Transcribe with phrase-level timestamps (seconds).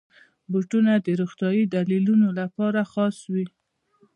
[0.51, 3.45] بوټونه د روغتیايي دلیلونو لپاره خاص وي.